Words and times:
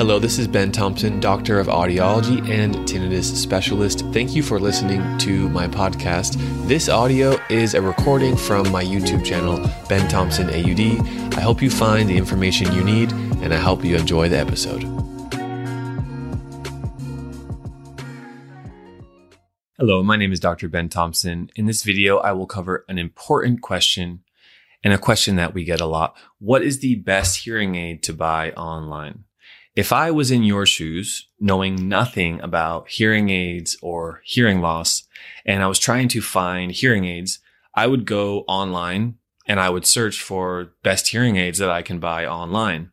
Hello, 0.00 0.18
this 0.18 0.38
is 0.38 0.48
Ben 0.48 0.72
Thompson, 0.72 1.20
Doctor 1.20 1.60
of 1.60 1.66
Audiology 1.66 2.40
and 2.48 2.74
Tinnitus 2.88 3.36
Specialist. 3.36 4.00
Thank 4.14 4.34
you 4.34 4.42
for 4.42 4.58
listening 4.58 5.18
to 5.18 5.50
my 5.50 5.68
podcast. 5.68 6.38
This 6.66 6.88
audio 6.88 7.38
is 7.50 7.74
a 7.74 7.82
recording 7.82 8.34
from 8.34 8.72
my 8.72 8.82
YouTube 8.82 9.22
channel, 9.22 9.58
Ben 9.90 10.08
Thompson 10.08 10.48
AUD. 10.48 11.36
I 11.36 11.42
hope 11.42 11.60
you 11.60 11.68
find 11.68 12.08
the 12.08 12.16
information 12.16 12.72
you 12.72 12.82
need 12.82 13.12
and 13.12 13.52
I 13.52 13.58
hope 13.58 13.84
you 13.84 13.94
enjoy 13.94 14.30
the 14.30 14.38
episode. 14.38 14.84
Hello, 19.76 20.02
my 20.02 20.16
name 20.16 20.32
is 20.32 20.40
Dr. 20.40 20.70
Ben 20.70 20.88
Thompson. 20.88 21.50
In 21.56 21.66
this 21.66 21.82
video, 21.82 22.16
I 22.16 22.32
will 22.32 22.46
cover 22.46 22.86
an 22.88 22.96
important 22.96 23.60
question 23.60 24.24
and 24.82 24.94
a 24.94 24.98
question 24.98 25.36
that 25.36 25.52
we 25.52 25.64
get 25.64 25.82
a 25.82 25.86
lot. 25.86 26.16
What 26.38 26.62
is 26.62 26.78
the 26.78 26.94
best 26.94 27.44
hearing 27.44 27.74
aid 27.74 28.02
to 28.04 28.14
buy 28.14 28.52
online? 28.52 29.24
If 29.76 29.92
I 29.92 30.10
was 30.10 30.30
in 30.30 30.42
your 30.42 30.66
shoes, 30.66 31.28
knowing 31.38 31.88
nothing 31.88 32.40
about 32.40 32.88
hearing 32.88 33.30
aids 33.30 33.76
or 33.80 34.20
hearing 34.24 34.60
loss, 34.60 35.06
and 35.46 35.62
I 35.62 35.68
was 35.68 35.78
trying 35.78 36.08
to 36.08 36.20
find 36.20 36.72
hearing 36.72 37.04
aids, 37.04 37.38
I 37.74 37.86
would 37.86 38.04
go 38.04 38.40
online 38.48 39.14
and 39.46 39.60
I 39.60 39.70
would 39.70 39.86
search 39.86 40.20
for 40.20 40.72
best 40.82 41.08
hearing 41.08 41.36
aids 41.36 41.58
that 41.58 41.70
I 41.70 41.82
can 41.82 42.00
buy 42.00 42.26
online. 42.26 42.90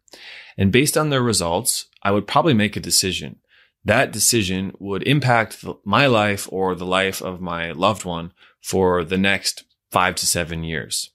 And 0.57 0.71
based 0.71 0.97
on 0.97 1.09
their 1.09 1.21
results, 1.21 1.87
I 2.03 2.11
would 2.11 2.27
probably 2.27 2.53
make 2.53 2.75
a 2.75 2.79
decision. 2.79 3.39
That 3.83 4.11
decision 4.11 4.75
would 4.79 5.03
impact 5.03 5.65
my 5.83 6.07
life 6.07 6.47
or 6.51 6.75
the 6.75 6.85
life 6.85 7.21
of 7.21 7.41
my 7.41 7.71
loved 7.71 8.05
one 8.05 8.33
for 8.61 9.03
the 9.03 9.17
next 9.17 9.63
five 9.91 10.15
to 10.15 10.27
seven 10.27 10.63
years. 10.63 11.11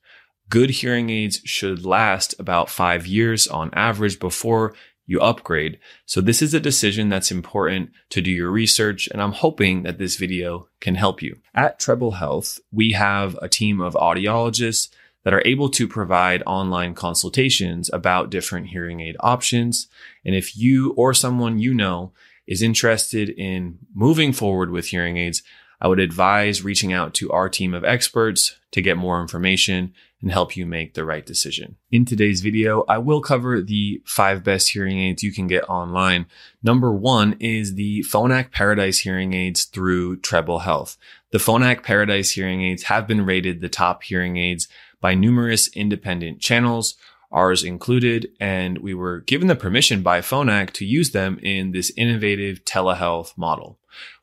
Good 0.48 0.70
hearing 0.70 1.08
aids 1.10 1.40
should 1.44 1.84
last 1.84 2.34
about 2.38 2.68
five 2.68 3.06
years 3.06 3.46
on 3.46 3.70
average 3.74 4.18
before 4.18 4.74
you 5.12 5.20
upgrade. 5.20 5.78
So 6.06 6.20
this 6.20 6.42
is 6.42 6.54
a 6.54 6.60
decision 6.60 7.08
that's 7.08 7.30
important 7.30 7.90
to 8.10 8.20
do 8.20 8.30
your 8.30 8.50
research. 8.50 9.08
And 9.12 9.22
I'm 9.22 9.32
hoping 9.32 9.82
that 9.84 9.98
this 9.98 10.16
video 10.16 10.68
can 10.80 10.96
help 10.96 11.22
you. 11.22 11.38
At 11.54 11.78
Treble 11.78 12.12
Health, 12.12 12.58
we 12.72 12.92
have 12.92 13.38
a 13.40 13.48
team 13.48 13.80
of 13.80 13.94
audiologists 13.94 14.88
that 15.24 15.34
are 15.34 15.42
able 15.44 15.68
to 15.68 15.86
provide 15.86 16.42
online 16.46 16.94
consultations 16.94 17.90
about 17.92 18.30
different 18.30 18.68
hearing 18.68 19.00
aid 19.00 19.16
options. 19.20 19.86
And 20.24 20.34
if 20.34 20.56
you 20.56 20.92
or 20.96 21.14
someone 21.14 21.60
you 21.60 21.74
know 21.74 22.12
is 22.46 22.62
interested 22.62 23.28
in 23.28 23.78
moving 23.94 24.32
forward 24.32 24.70
with 24.70 24.86
hearing 24.86 25.16
aids, 25.18 25.42
I 25.80 25.88
would 25.88 26.00
advise 26.00 26.64
reaching 26.64 26.92
out 26.92 27.14
to 27.14 27.30
our 27.30 27.48
team 27.48 27.74
of 27.74 27.84
experts 27.84 28.58
to 28.72 28.82
get 28.82 28.96
more 28.96 29.20
information 29.20 29.92
and 30.20 30.32
help 30.32 30.56
you 30.56 30.66
make 30.66 30.94
the 30.94 31.04
right 31.04 31.24
decision. 31.24 31.76
In 31.90 32.04
today's 32.04 32.40
video, 32.40 32.84
I 32.88 32.98
will 32.98 33.20
cover 33.20 33.60
the 33.60 34.02
five 34.04 34.42
best 34.42 34.70
hearing 34.70 34.98
aids 34.98 35.22
you 35.22 35.32
can 35.32 35.46
get 35.46 35.68
online. 35.68 36.26
Number 36.62 36.92
one 36.92 37.36
is 37.40 37.74
the 37.74 38.04
Phonak 38.08 38.50
Paradise 38.50 39.00
hearing 39.00 39.34
aids 39.34 39.64
through 39.64 40.16
Treble 40.18 40.60
Health. 40.60 40.96
The 41.30 41.38
Phonak 41.38 41.82
Paradise 41.82 42.32
hearing 42.32 42.62
aids 42.62 42.84
have 42.84 43.06
been 43.06 43.24
rated 43.24 43.60
the 43.60 43.68
top 43.68 44.02
hearing 44.02 44.36
aids 44.36 44.68
by 45.00 45.14
numerous 45.14 45.68
independent 45.68 46.40
channels 46.40 46.96
ours 47.32 47.64
included, 47.64 48.30
and 48.38 48.78
we 48.78 48.94
were 48.94 49.20
given 49.20 49.48
the 49.48 49.56
permission 49.56 50.02
by 50.02 50.20
Phonak 50.20 50.70
to 50.72 50.84
use 50.84 51.10
them 51.10 51.38
in 51.42 51.72
this 51.72 51.90
innovative 51.96 52.64
telehealth 52.64 53.36
model. 53.36 53.78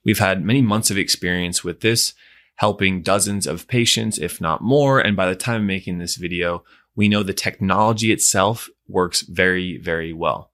We've 0.05 0.19
had 0.19 0.45
many 0.45 0.61
months 0.61 0.91
of 0.91 0.97
experience 0.97 1.63
with 1.63 1.81
this, 1.81 2.13
helping 2.59 3.01
dozens 3.01 3.47
of 3.47 3.69
patients, 3.69 4.17
if 4.17 4.41
not 4.41 4.61
more. 4.61 4.99
And 4.99 5.15
by 5.15 5.29
the 5.29 5.35
time 5.35 5.61
of 5.61 5.67
making 5.67 5.97
this 5.97 6.17
video, 6.17 6.65
we 6.93 7.07
know 7.07 7.23
the 7.23 7.33
technology 7.33 8.11
itself 8.11 8.67
works 8.85 9.21
very, 9.21 9.77
very 9.77 10.11
well. 10.11 10.51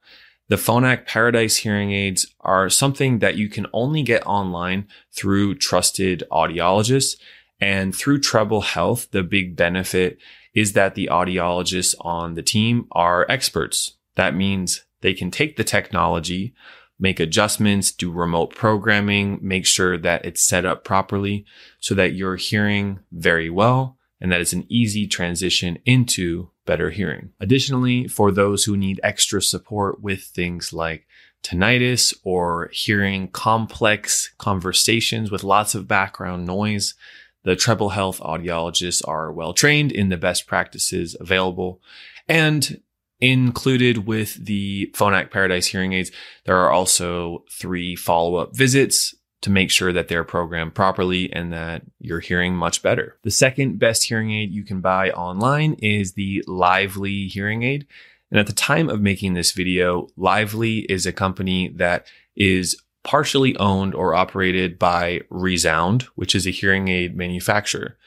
The 0.48 0.56
Phonak 0.56 1.08
Paradise 1.08 1.58
hearing 1.58 1.94
aids 1.94 2.28
are 2.42 2.70
something 2.70 3.18
that 3.20 3.38
you 3.38 3.50
can 3.50 3.66
only 3.74 4.04
get 4.04 4.22
online 4.28 4.88
through 5.12 5.56
trusted 5.56 6.24
audiologists. 6.32 7.16
And 7.60 7.96
through 7.96 8.20
Treble 8.20 8.62
Health, 8.62 9.10
the 9.10 9.24
big 9.24 9.56
benefit 9.56 10.20
is 10.54 10.74
that 10.74 10.94
the 10.94 11.10
audiologists 11.12 11.96
on 12.02 12.36
the 12.36 12.44
team 12.44 12.86
are 12.92 13.26
experts. 13.32 13.96
That 14.14 14.36
means 14.36 14.86
they 15.02 15.16
can 15.16 15.32
take 15.32 15.58
the 15.58 15.64
technology, 15.64 16.54
make 17.00 17.20
adjustments, 17.20 17.92
do 17.92 18.12
remote 18.12 18.56
programming, 18.56 19.40
make 19.42 19.66
sure 19.66 19.98
that 19.98 20.26
it's 20.26 20.44
set 20.44 20.66
up 20.66 20.84
properly 20.84 21.46
so 21.80 21.94
that 21.96 22.14
you're 22.14 22.38
hearing 22.38 23.00
very 23.12 23.50
well 23.50 23.98
and 24.22 24.32
that 24.32 24.42
it's 24.42 24.54
an 24.54 24.66
easy 24.70 25.08
transition 25.08 25.78
into 25.86 26.50
better 26.66 26.90
hearing. 26.90 27.32
Additionally, 27.40 28.08
for 28.08 28.32
those 28.32 28.64
who 28.64 28.78
need 28.78 29.00
extra 29.04 29.42
support 29.42 30.02
with 30.02 30.24
things 30.24 30.74
like 30.74 31.06
tinnitus 31.44 32.14
or 32.24 32.70
hearing 32.74 33.28
complex 33.28 34.34
conversations 34.38 35.30
with 35.30 35.44
lots 35.44 35.76
of 35.76 35.88
background 35.88 36.46
noise, 36.46 36.96
the 37.44 37.56
Treble 37.56 37.90
Health 37.90 38.20
audiologists 38.20 39.08
are 39.08 39.32
well 39.32 39.54
trained 39.54 39.92
in 39.92 40.10
the 40.10 40.18
best 40.18 40.48
practices 40.48 41.16
available. 41.20 41.80
And 42.28 42.82
included 43.20 44.06
with 44.08 44.46
the 44.46 44.92
Phonak 44.94 45.32
Paradise 45.32 45.68
hearing 45.68 45.94
aids, 45.94 46.12
there 46.46 46.58
are 46.58 46.72
also 46.72 47.44
three 47.52 47.96
follow 47.96 48.36
up 48.36 48.56
visits 48.56 49.16
to 49.42 49.50
make 49.52 49.70
sure 49.70 49.94
that 49.94 50.08
they're 50.08 50.24
programmed 50.24 50.74
properly 50.74 51.32
and 51.32 51.54
that 51.54 51.84
you're 52.00 52.20
hearing 52.20 52.56
much 52.56 52.82
better. 52.82 53.18
The 53.24 53.32
second 53.32 53.78
best 53.78 54.04
hearing 54.04 54.32
aid 54.32 54.52
you 54.52 54.64
can 54.64 54.82
buy 54.82 55.12
online 55.12 55.76
is 55.76 56.14
the 56.14 56.44
Lively 56.48 57.28
hearing 57.28 57.64
aid. 57.64 57.86
And 58.32 58.40
at 58.40 58.48
the 58.48 58.54
time 58.54 58.90
of 58.90 59.02
making 59.02 59.34
this 59.34 59.52
video, 59.52 60.08
Lively 60.18 60.80
is 60.80 61.06
a 61.06 61.14
company 61.14 61.68
that 61.76 62.08
is 62.36 62.82
partially 63.04 63.56
owned 63.58 63.94
or 63.94 64.16
operated 64.16 64.80
by 64.80 65.22
Resound, 65.30 66.04
which 66.16 66.34
is 66.34 66.48
a 66.48 66.52
hearing 66.52 66.88
aid 66.88 67.16
manufacturer. 67.16 67.98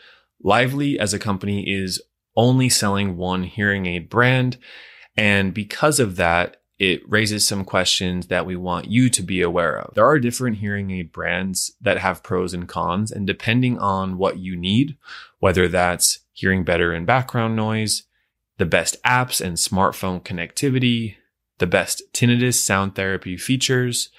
Lively 0.42 0.98
as 0.98 1.14
a 1.14 1.18
company 1.18 1.62
is 1.70 2.02
only 2.36 2.68
selling 2.68 3.16
one 3.16 3.44
hearing 3.44 3.86
aid 3.86 4.08
brand. 4.08 4.58
And 5.18 5.52
because 5.52 5.98
of 5.98 6.16
that, 6.16 6.58
it 6.78 7.02
raises 7.08 7.46
some 7.46 7.64
questions 7.64 8.28
that 8.28 8.46
we 8.46 8.54
want 8.54 8.88
you 8.88 9.10
to 9.10 9.22
be 9.22 9.42
aware 9.42 9.76
of. 9.76 9.94
There 9.94 10.06
are 10.06 10.20
different 10.20 10.58
hearing 10.58 10.92
aid 10.92 11.10
brands 11.10 11.72
that 11.80 11.98
have 11.98 12.22
pros 12.22 12.54
and 12.54 12.68
cons, 12.68 13.10
and 13.10 13.26
depending 13.26 13.78
on 13.78 14.16
what 14.16 14.38
you 14.38 14.54
need, 14.54 14.96
whether 15.40 15.66
that's 15.66 16.20
hearing 16.32 16.62
better 16.62 16.94
in 16.94 17.04
background 17.04 17.56
noise, 17.56 18.04
the 18.58 18.64
best 18.64 19.02
apps 19.02 19.40
and 19.40 19.56
smartphone 19.56 20.22
connectivity, 20.22 21.16
the 21.58 21.66
best 21.66 22.00
tinnitus 22.12 22.54
sound 22.54 22.94
therapy 22.94 23.36
features, 23.36 24.10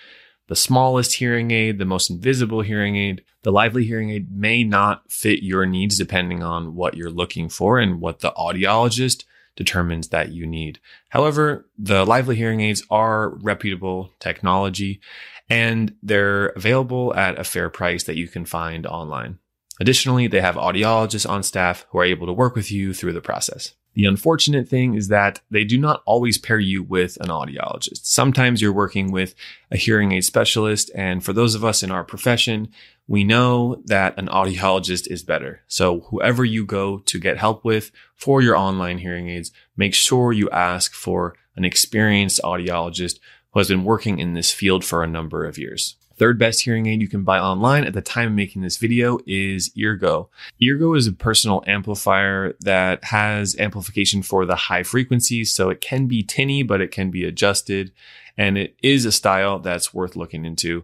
the 0.47 0.55
smallest 0.55 1.15
hearing 1.15 1.51
aid, 1.51 1.77
the 1.77 1.85
most 1.85 2.09
invisible 2.09 2.61
hearing 2.61 2.97
aid. 2.97 3.23
The 3.43 3.53
lively 3.53 3.85
hearing 3.85 4.09
aid 4.09 4.35
may 4.35 4.65
not 4.65 5.09
fit 5.09 5.43
your 5.43 5.65
needs 5.65 5.97
depending 5.97 6.43
on 6.43 6.75
what 6.75 6.97
you're 6.97 7.09
looking 7.09 7.47
for 7.47 7.79
and 7.79 8.01
what 8.01 8.19
the 8.19 8.31
audiologist 8.31 9.23
determines 9.59 10.07
that 10.07 10.31
you 10.31 10.47
need. 10.47 10.79
However, 11.09 11.67
the 11.77 12.05
lively 12.05 12.37
hearing 12.37 12.61
aids 12.61 12.81
are 12.89 13.31
reputable 13.41 14.13
technology 14.17 15.01
and 15.49 15.93
they're 16.01 16.47
available 16.55 17.13
at 17.13 17.37
a 17.37 17.43
fair 17.43 17.69
price 17.69 18.05
that 18.05 18.15
you 18.15 18.29
can 18.29 18.45
find 18.45 18.87
online. 18.87 19.37
Additionally, 19.81 20.27
they 20.27 20.39
have 20.39 20.55
audiologists 20.55 21.29
on 21.29 21.43
staff 21.43 21.85
who 21.89 21.99
are 21.99 22.05
able 22.05 22.25
to 22.25 22.31
work 22.31 22.55
with 22.55 22.71
you 22.71 22.93
through 22.93 23.11
the 23.11 23.19
process. 23.19 23.73
The 23.95 24.05
unfortunate 24.05 24.69
thing 24.69 24.93
is 24.93 25.09
that 25.09 25.41
they 25.51 25.65
do 25.65 25.77
not 25.77 26.03
always 26.05 26.37
pair 26.37 26.59
you 26.59 26.81
with 26.81 27.17
an 27.19 27.27
audiologist. 27.27 28.05
Sometimes 28.05 28.61
you're 28.61 28.71
working 28.71 29.11
with 29.11 29.35
a 29.71 29.77
hearing 29.77 30.13
aid 30.13 30.23
specialist. 30.23 30.89
And 30.95 31.21
for 31.21 31.33
those 31.33 31.53
of 31.53 31.65
us 31.65 31.83
in 31.83 31.91
our 31.91 32.05
profession, 32.05 32.69
we 33.09 33.23
know 33.23 33.81
that 33.85 34.15
an 34.19 34.27
audiologist 34.27 35.07
is 35.07 35.23
better. 35.23 35.63
So 35.67 36.01
whoever 36.11 36.45
you 36.45 36.63
go 36.63 36.99
to 36.99 37.19
get 37.19 37.39
help 37.39 37.65
with 37.65 37.91
for 38.15 38.39
your 38.39 38.55
online 38.55 38.99
hearing 38.99 39.27
aids, 39.29 39.51
make 39.75 39.95
sure 39.95 40.31
you 40.31 40.47
ask 40.51 40.93
for 40.93 41.35
an 41.55 41.65
experienced 41.65 42.39
audiologist 42.43 43.19
who 43.51 43.59
has 43.59 43.67
been 43.67 43.83
working 43.83 44.19
in 44.19 44.35
this 44.35 44.53
field 44.53 44.85
for 44.85 45.03
a 45.03 45.07
number 45.07 45.43
of 45.43 45.57
years. 45.57 45.95
Third 46.17 46.37
best 46.37 46.61
hearing 46.61 46.85
aid 46.85 47.01
you 47.01 47.07
can 47.07 47.23
buy 47.23 47.39
online 47.39 47.83
at 47.83 47.93
the 47.93 48.01
time 48.01 48.27
of 48.27 48.33
making 48.33 48.61
this 48.61 48.77
video 48.77 49.17
is 49.25 49.71
Eargo. 49.75 50.27
Eargo 50.61 50.95
is 50.95 51.07
a 51.07 51.13
personal 51.13 51.63
amplifier 51.65 52.53
that 52.59 53.05
has 53.05 53.57
amplification 53.57 54.21
for 54.21 54.45
the 54.45 54.55
high 54.55 54.83
frequencies, 54.83 55.51
so 55.51 55.69
it 55.69 55.81
can 55.81 56.05
be 56.05 56.21
tinny, 56.21 56.61
but 56.61 56.79
it 56.79 56.91
can 56.91 57.09
be 57.09 57.23
adjusted, 57.23 57.91
and 58.37 58.55
it 58.55 58.75
is 58.83 59.05
a 59.05 59.11
style 59.11 59.57
that's 59.57 59.93
worth 59.93 60.15
looking 60.15 60.45
into. 60.45 60.83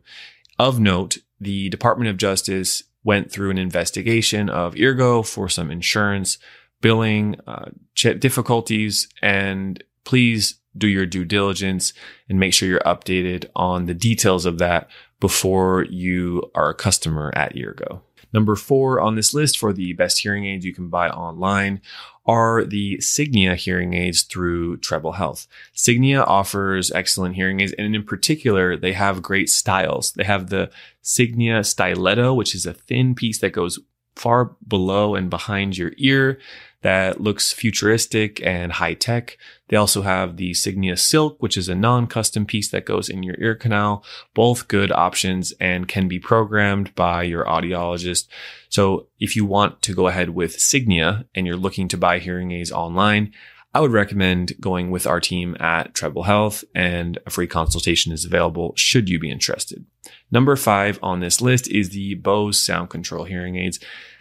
Of 0.58 0.80
note, 0.80 1.18
the 1.40 1.70
Department 1.70 2.10
of 2.10 2.18
Justice 2.18 2.84
went 3.04 3.32
through 3.32 3.52
an 3.52 3.58
investigation 3.58 4.50
of 4.50 4.74
Eargo 4.76 5.26
for 5.26 5.50
some 5.50 5.70
insurance 5.70 6.38
billing 6.82 7.36
uh, 7.48 7.70
difficulties, 7.96 9.08
and 9.22 9.84
please 10.04 10.56
do 10.78 10.88
your 10.88 11.06
due 11.06 11.26
diligence 11.26 11.94
and 12.30 12.40
make 12.40 12.54
sure 12.54 12.68
you're 12.68 12.80
updated 12.82 13.46
on 13.56 13.86
the 13.86 13.94
details 13.94 14.46
of 14.46 14.58
that 14.58 14.90
before 15.20 15.86
you 15.86 16.44
are 16.54 16.70
a 16.70 16.76
customer 16.76 17.32
at 17.36 17.56
Eargo. 17.56 18.02
Number 18.36 18.58
four 18.58 19.00
on 19.00 19.16
this 19.16 19.34
list 19.34 19.58
for 19.58 19.72
the 19.72 19.94
best 19.94 20.22
hearing 20.22 20.46
aids 20.46 20.66
you 20.66 20.74
can 20.74 20.90
buy 20.90 21.08
online 21.10 21.80
are 22.26 22.66
the 22.66 22.98
Signia 22.98 23.56
hearing 23.56 23.94
aids 23.94 24.24
through 24.24 24.76
Treble 24.78 25.14
Health. 25.14 25.48
Signia 25.74 26.22
offers 26.28 26.92
excellent 26.92 27.36
hearing 27.36 27.62
aids, 27.62 27.72
and 27.78 27.96
in 27.96 28.04
particular, 28.04 28.76
they 28.76 28.92
have 28.92 29.22
great 29.22 29.50
styles. 29.50 30.12
They 30.12 30.26
have 30.26 30.50
the 30.50 30.70
Signia 31.02 31.66
Stiletto, 31.66 32.34
which 32.34 32.54
is 32.54 32.66
a 32.66 32.74
thin 32.74 33.16
piece 33.16 33.40
that 33.40 33.54
goes 33.54 33.80
far 34.18 34.52
below 34.68 35.16
and 35.16 35.30
behind 35.30 35.78
your 35.78 35.94
ear 35.96 36.38
that 36.86 37.20
looks 37.20 37.52
futuristic 37.52 38.40
and 38.46 38.74
high 38.74 38.94
tech. 38.94 39.40
They 39.70 39.76
also 39.76 40.04
have 40.04 40.38
the 40.38 40.52
Signia 40.52 41.00
Silk, 41.00 41.42
which 41.42 41.58
is 41.58 41.68
a 41.68 41.74
non 41.74 42.06
custom 42.06 42.46
piece 42.46 42.70
that 42.70 42.86
goes 42.86 43.10
in 43.10 43.24
your 43.24 43.34
ear 43.40 43.56
canal. 43.56 44.06
Both 44.36 44.68
good 44.68 44.92
options 44.92 45.52
and 45.60 45.88
can 45.88 46.08
be 46.08 46.20
programmed 46.20 46.94
by 46.94 47.24
your 47.24 47.44
audiologist. 47.46 48.28
So 48.70 49.08
if 49.20 49.36
you 49.36 49.46
want 49.46 49.82
to 49.82 49.96
go 49.96 50.08
ahead 50.08 50.30
with 50.30 50.60
Signia 50.60 51.26
and 51.34 51.48
you're 51.48 51.58
looking 51.58 51.88
to 51.88 51.98
buy 51.98 52.20
hearing 52.20 52.52
aids 52.52 52.72
online, 52.72 53.34
I 53.74 53.80
would 53.80 53.92
recommend 53.92 54.54
going 54.62 54.92
with 54.92 55.08
our 55.08 55.20
team 55.20 55.58
at 55.60 55.96
Treble 55.96 56.26
Health 56.28 56.64
and 56.76 57.18
a 57.26 57.32
free 57.32 57.48
consultation 57.48 58.12
is 58.12 58.26
available 58.26 58.74
should 58.76 59.10
you 59.10 59.18
be 59.18 59.32
interested. 59.32 59.84
Number 60.30 60.56
five 60.56 61.00
on 61.02 61.20
this 61.20 61.42
list 61.42 61.68
is 61.68 61.90
the 61.90 62.14
Bose 62.14 62.60
sound 62.60 62.92
control 62.92 63.24
hearing 63.24 63.56
aids. 63.56 63.80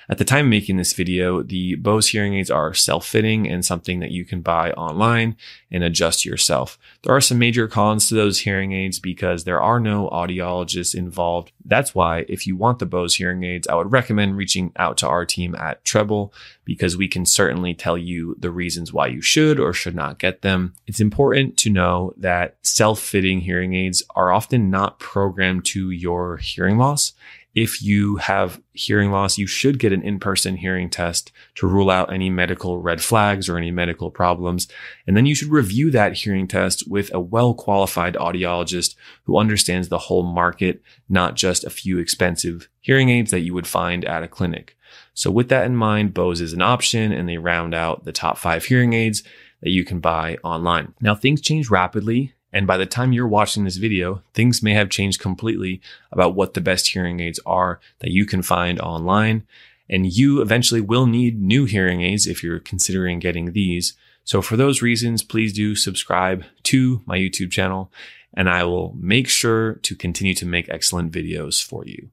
At 0.08 0.18
the 0.18 0.24
time 0.24 0.46
of 0.46 0.50
making 0.50 0.76
this 0.76 0.92
video, 0.92 1.42
the 1.42 1.76
Bose 1.76 2.08
hearing 2.08 2.34
aids 2.34 2.50
are 2.50 2.74
self-fitting 2.74 3.48
and 3.48 3.64
something 3.64 4.00
that 4.00 4.10
you 4.10 4.24
can 4.24 4.42
buy 4.42 4.72
online 4.72 5.36
and 5.70 5.82
adjust 5.82 6.26
yourself. 6.26 6.78
There 7.02 7.14
are 7.14 7.20
some 7.22 7.38
major 7.38 7.68
cons 7.68 8.08
to 8.08 8.14
those 8.14 8.40
hearing 8.40 8.72
aids 8.72 8.98
because 8.98 9.44
there 9.44 9.62
are 9.62 9.80
no 9.80 10.10
audiologists 10.10 10.94
involved. 10.94 11.52
That's 11.64 11.94
why 11.94 12.26
if 12.28 12.46
you 12.46 12.54
want 12.54 12.80
the 12.80 12.86
Bose 12.86 13.14
hearing 13.14 13.44
aids, 13.44 13.66
I 13.66 13.76
would 13.76 13.92
recommend 13.92 14.36
reaching 14.36 14.72
out 14.76 14.98
to 14.98 15.08
our 15.08 15.24
team 15.24 15.54
at 15.54 15.84
Treble 15.84 16.34
because 16.64 16.96
we 16.96 17.08
can 17.08 17.24
certainly 17.24 17.74
tell 17.74 17.96
you 17.96 18.36
the 18.38 18.50
reasons 18.50 18.92
why 18.92 19.06
you 19.06 19.22
should 19.22 19.58
or 19.58 19.72
should 19.72 19.94
not 19.94 20.18
get 20.18 20.42
them. 20.42 20.74
It's 20.86 21.00
important 21.00 21.56
to 21.58 21.70
know 21.70 22.12
that 22.18 22.56
self-fitting 22.62 23.40
hearing 23.40 23.74
aids 23.74 24.02
are 24.14 24.32
often 24.32 24.70
not 24.70 24.98
programmed 24.98 25.64
to 25.66 25.90
your 25.90 26.36
hearing 26.36 26.76
loss 26.76 27.14
if 27.54 27.80
you 27.82 28.16
have 28.16 28.60
hearing 28.72 29.12
loss, 29.12 29.38
you 29.38 29.46
should 29.46 29.78
get 29.78 29.92
an 29.92 30.02
in-person 30.02 30.56
hearing 30.56 30.90
test 30.90 31.30
to 31.54 31.68
rule 31.68 31.88
out 31.88 32.12
any 32.12 32.28
medical 32.28 32.80
red 32.80 33.00
flags 33.00 33.48
or 33.48 33.56
any 33.56 33.70
medical 33.70 34.10
problems. 34.10 34.66
And 35.06 35.16
then 35.16 35.24
you 35.26 35.34
should 35.34 35.50
review 35.50 35.90
that 35.92 36.14
hearing 36.14 36.48
test 36.48 36.88
with 36.88 37.14
a 37.14 37.20
well-qualified 37.20 38.14
audiologist 38.14 38.96
who 39.22 39.38
understands 39.38 39.88
the 39.88 39.98
whole 39.98 40.24
market, 40.24 40.82
not 41.08 41.36
just 41.36 41.62
a 41.62 41.70
few 41.70 41.98
expensive 41.98 42.68
hearing 42.80 43.08
aids 43.08 43.30
that 43.30 43.40
you 43.40 43.54
would 43.54 43.68
find 43.68 44.04
at 44.04 44.24
a 44.24 44.28
clinic. 44.28 44.76
So 45.12 45.30
with 45.30 45.48
that 45.50 45.66
in 45.66 45.76
mind, 45.76 46.12
Bose 46.12 46.40
is 46.40 46.52
an 46.52 46.62
option 46.62 47.12
and 47.12 47.28
they 47.28 47.38
round 47.38 47.74
out 47.74 48.04
the 48.04 48.12
top 48.12 48.36
five 48.36 48.64
hearing 48.64 48.92
aids 48.92 49.22
that 49.62 49.70
you 49.70 49.84
can 49.84 50.00
buy 50.00 50.38
online. 50.42 50.92
Now 51.00 51.14
things 51.14 51.40
change 51.40 51.70
rapidly 51.70 52.34
and 52.54 52.68
by 52.68 52.76
the 52.76 52.86
time 52.86 53.12
you're 53.12 53.26
watching 53.26 53.64
this 53.64 53.78
video, 53.78 54.22
things 54.32 54.62
may 54.62 54.74
have 54.74 54.88
changed 54.88 55.20
completely 55.20 55.80
about 56.12 56.36
what 56.36 56.54
the 56.54 56.60
best 56.60 56.86
hearing 56.86 57.18
aids 57.18 57.40
are 57.44 57.80
that 57.98 58.12
you 58.12 58.24
can 58.24 58.42
find 58.42 58.80
online. 58.80 59.44
And 59.90 60.10
you 60.10 60.40
eventually 60.40 60.80
will 60.80 61.06
need 61.06 61.42
new 61.42 61.64
hearing 61.64 62.00
aids 62.02 62.28
if 62.28 62.44
you're 62.44 62.60
considering 62.60 63.18
getting 63.18 63.52
these. 63.52 63.94
So 64.22 64.40
for 64.40 64.56
those 64.56 64.82
reasons, 64.82 65.24
please 65.24 65.52
do 65.52 65.74
subscribe 65.74 66.44
to 66.62 67.02
my 67.06 67.18
YouTube 67.18 67.50
channel 67.50 67.92
and 68.32 68.48
I 68.48 68.62
will 68.62 68.94
make 68.98 69.28
sure 69.28 69.74
to 69.74 69.96
continue 69.96 70.34
to 70.34 70.46
make 70.46 70.68
excellent 70.68 71.12
videos 71.12 71.62
for 71.62 71.84
you. 71.84 72.10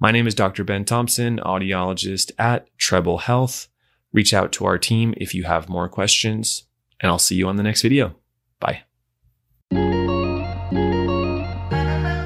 My 0.00 0.10
name 0.10 0.26
is 0.26 0.34
Dr. 0.34 0.64
Ben 0.64 0.84
Thompson, 0.84 1.38
audiologist 1.38 2.32
at 2.36 2.66
Treble 2.78 3.18
Health. 3.18 3.68
Reach 4.12 4.34
out 4.34 4.50
to 4.52 4.66
our 4.66 4.76
team 4.76 5.14
if 5.16 5.34
you 5.34 5.44
have 5.44 5.68
more 5.68 5.88
questions 5.88 6.64
and 7.00 7.10
I'll 7.10 7.18
see 7.20 7.36
you 7.36 7.46
on 7.46 7.56
the 7.56 7.62
next 7.62 7.82
video. 7.82 8.16
Bye. 8.58 8.82